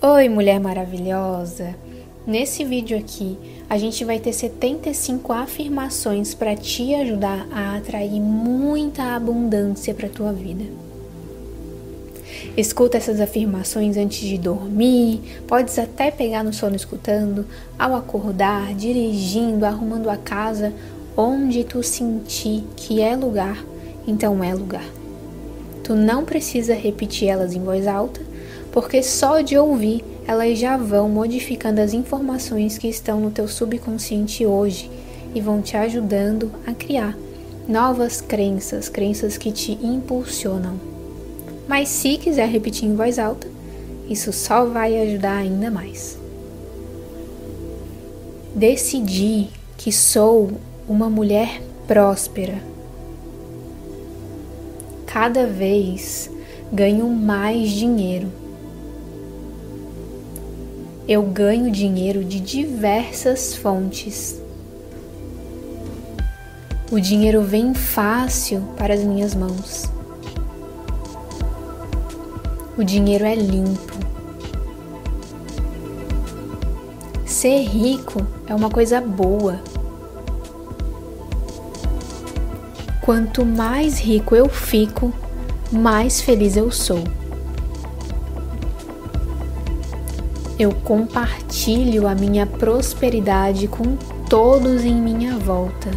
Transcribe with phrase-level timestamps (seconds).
[0.00, 1.74] Oi, mulher maravilhosa!
[2.24, 3.36] Nesse vídeo aqui,
[3.68, 10.32] a gente vai ter 75 afirmações para te ajudar a atrair muita abundância para tua
[10.32, 10.62] vida.
[12.56, 17.44] Escuta essas afirmações antes de dormir, podes até pegar no sono escutando,
[17.76, 20.72] ao acordar, dirigindo, arrumando a casa,
[21.16, 23.64] onde tu sentir que é lugar,
[24.06, 24.88] então é lugar.
[25.82, 28.27] Tu não precisa repetir elas em voz alta,
[28.72, 34.44] porque só de ouvir elas já vão modificando as informações que estão no teu subconsciente
[34.44, 34.90] hoje
[35.34, 37.16] e vão te ajudando a criar
[37.66, 40.78] novas crenças, crenças que te impulsionam.
[41.66, 43.48] Mas se quiser repetir em voz alta,
[44.08, 46.18] isso só vai ajudar ainda mais.
[48.54, 50.50] Decidi que sou
[50.86, 52.58] uma mulher próspera.
[55.06, 56.30] Cada vez
[56.70, 58.28] ganho mais dinheiro
[61.08, 64.38] eu ganho dinheiro de diversas fontes.
[66.92, 69.84] O dinheiro vem fácil para as minhas mãos.
[72.76, 73.98] O dinheiro é limpo.
[77.24, 79.60] Ser rico é uma coisa boa.
[83.00, 85.10] Quanto mais rico eu fico,
[85.72, 87.02] mais feliz eu sou.
[90.58, 93.96] Eu compartilho a minha prosperidade com
[94.28, 95.88] todos em minha volta.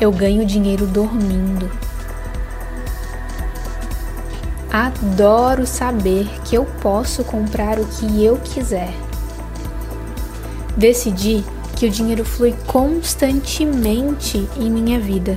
[0.00, 1.68] Eu ganho dinheiro dormindo.
[4.70, 8.92] Adoro saber que eu posso comprar o que eu quiser.
[10.76, 11.42] Decidi
[11.74, 15.36] que o dinheiro flui constantemente em minha vida.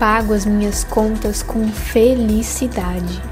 [0.00, 3.22] Pago as minhas contas com felicidade.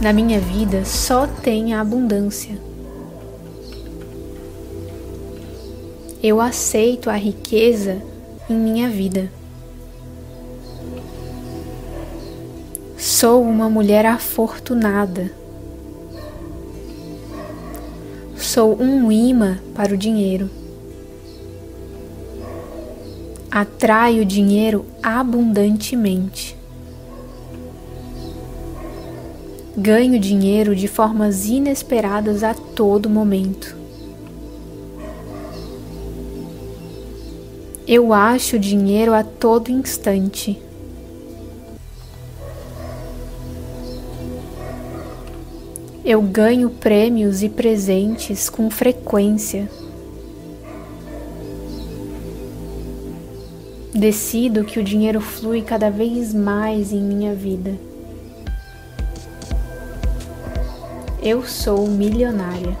[0.00, 2.56] Na minha vida só tem a abundância.
[6.22, 8.00] Eu aceito a riqueza
[8.48, 9.30] em minha vida.
[12.96, 15.30] Sou uma mulher afortunada.
[18.38, 20.63] Sou um imã para o dinheiro
[23.54, 26.58] atrai o dinheiro abundantemente.
[29.76, 33.76] Ganho dinheiro de formas inesperadas a todo momento.
[37.86, 40.60] Eu acho dinheiro a todo instante.
[46.04, 49.70] Eu ganho prêmios e presentes com frequência.
[53.94, 57.78] Decido que o dinheiro flui cada vez mais em minha vida.
[61.22, 62.76] Eu sou milionária.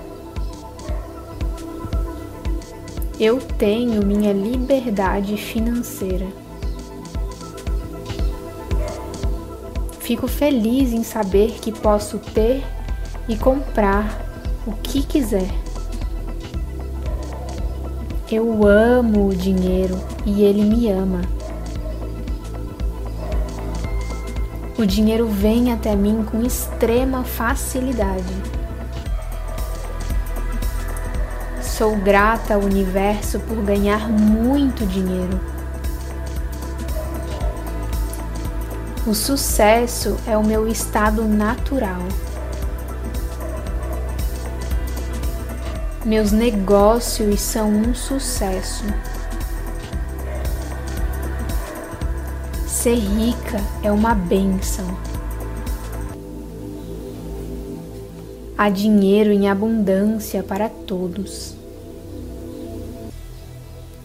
[3.18, 6.26] Eu tenho minha liberdade financeira.
[10.00, 12.60] Fico feliz em saber que posso ter
[13.28, 14.20] e comprar
[14.66, 15.63] o que quiser.
[18.32, 21.20] Eu amo o dinheiro e ele me ama.
[24.78, 28.34] O dinheiro vem até mim com extrema facilidade.
[31.60, 35.38] Sou grata ao universo por ganhar muito dinheiro.
[39.06, 42.00] O sucesso é o meu estado natural.
[46.04, 48.84] Meus negócios são um sucesso.
[52.66, 54.84] Ser rica é uma benção.
[58.58, 61.54] Há dinheiro em abundância para todos.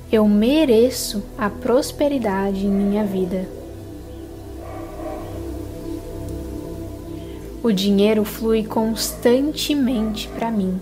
[0.10, 3.46] Eu mereço a prosperidade em minha vida.
[7.62, 10.80] O dinheiro flui constantemente para mim.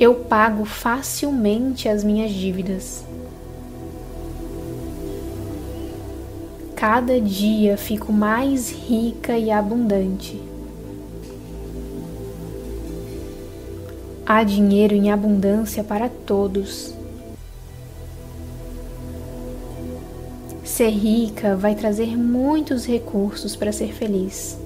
[0.00, 3.04] Eu pago facilmente as minhas dívidas.
[6.74, 10.42] Cada dia fico mais rica e abundante.
[14.24, 16.94] Há dinheiro em abundância para todos.
[20.64, 24.56] Ser rica vai trazer muitos recursos para ser feliz.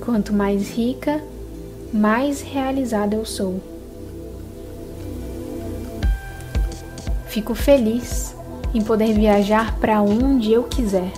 [0.00, 1.20] Quanto mais rica,
[1.92, 3.60] mais realizada eu sou.
[7.28, 8.34] Fico feliz
[8.74, 11.12] em poder viajar para onde eu quiser.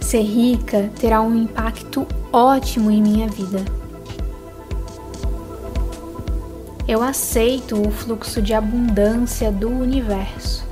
[0.00, 3.64] Ser rica terá um impacto ótimo em minha vida.
[6.86, 10.66] Eu aceito o fluxo de abundância do universo.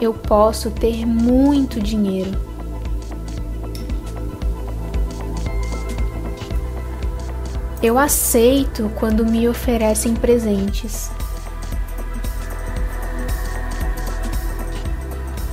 [0.00, 2.53] Eu posso ter muito dinheiro.
[7.84, 11.10] Eu aceito quando me oferecem presentes.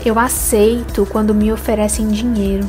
[0.05, 2.65] Eu aceito quando me oferecem dinheiro.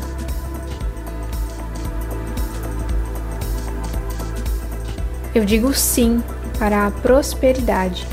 [5.32, 6.20] Eu digo sim
[6.58, 8.04] para a prosperidade.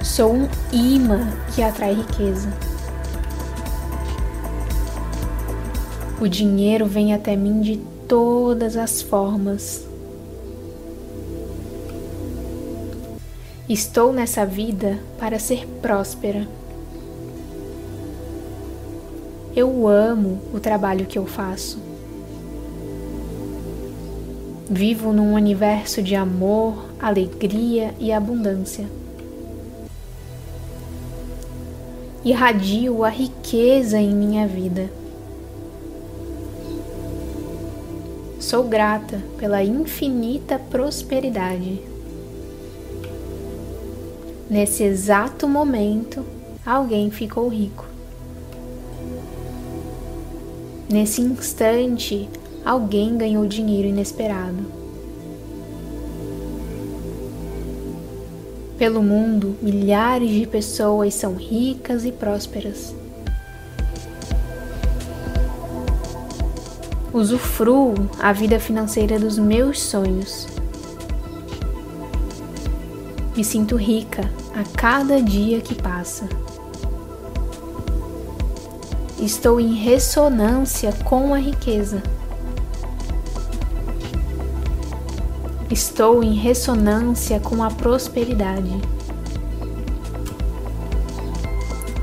[0.00, 2.69] Sou um imã que atrai riqueza.
[6.20, 9.86] O dinheiro vem até mim de todas as formas.
[13.66, 16.46] Estou nessa vida para ser próspera.
[19.56, 21.78] Eu amo o trabalho que eu faço.
[24.68, 28.84] Vivo num universo de amor, alegria e abundância.
[32.22, 34.99] Irradio a riqueza em minha vida.
[38.50, 41.80] Sou grata pela infinita prosperidade.
[44.50, 46.26] Nesse exato momento,
[46.66, 47.86] alguém ficou rico.
[50.90, 52.28] Nesse instante,
[52.64, 54.64] alguém ganhou dinheiro inesperado.
[58.76, 62.99] Pelo mundo, milhares de pessoas são ricas e prósperas.
[67.12, 70.46] Usufruo a vida financeira dos meus sonhos.
[73.36, 76.28] Me sinto rica a cada dia que passa.
[79.18, 82.02] Estou em ressonância com a riqueza.
[85.68, 88.80] Estou em ressonância com a prosperidade.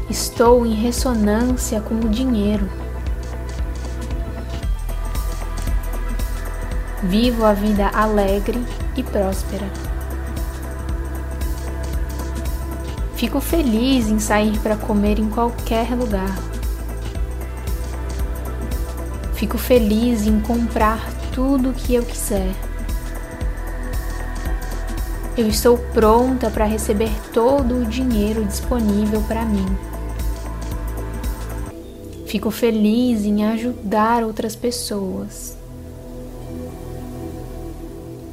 [0.10, 2.87] Estou em ressonância com o dinheiro.
[7.08, 8.62] Vivo a vida alegre
[8.98, 9.66] e próspera.
[13.16, 16.38] Fico feliz em sair para comer em qualquer lugar.
[19.36, 21.00] Fico feliz em comprar
[21.34, 22.54] tudo o que eu quiser.
[25.38, 29.66] Eu estou pronta para receber todo o dinheiro disponível para mim.
[32.26, 35.57] Fico feliz em ajudar outras pessoas.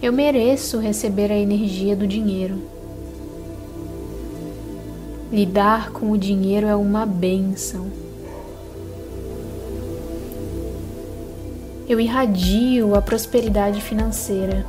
[0.05, 2.61] Eu mereço receber a energia do dinheiro.
[5.33, 7.87] Lidar com o dinheiro é uma benção.
[11.89, 14.67] Eu irradio a prosperidade financeira.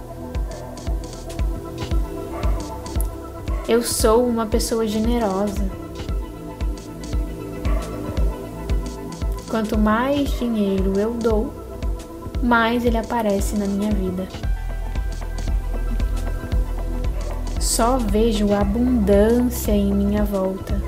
[3.68, 5.70] Eu sou uma pessoa generosa.
[9.50, 11.54] Quanto mais dinheiro eu dou,
[12.42, 14.55] mais ele aparece na minha vida.
[17.66, 20.80] Só vejo abundância em minha volta.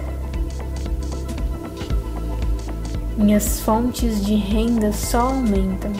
[3.18, 5.92] Minhas fontes de renda só aumentam.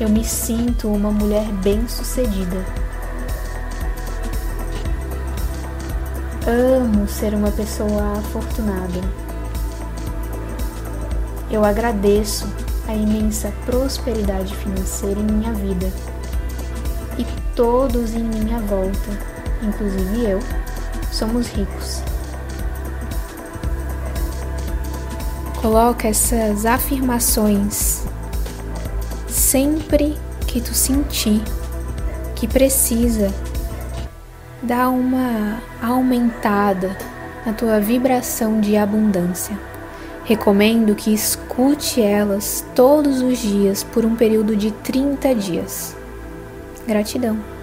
[0.00, 2.64] Eu me sinto uma mulher bem-sucedida.
[6.48, 9.00] Amo ser uma pessoa afortunada.
[11.50, 12.48] Eu agradeço
[12.88, 15.92] a imensa prosperidade financeira em minha vida
[17.20, 19.10] e todos em minha volta,
[19.62, 20.40] inclusive eu,
[21.12, 22.02] somos ricos.
[25.60, 28.04] Coloca essas afirmações
[29.28, 31.42] sempre que tu sentir
[32.34, 33.30] que precisa
[34.62, 36.96] dar uma aumentada
[37.44, 39.58] na tua vibração de abundância.
[40.24, 45.99] Recomendo que escute elas todos os dias por um período de 30 dias.
[46.90, 47.59] Gratidão.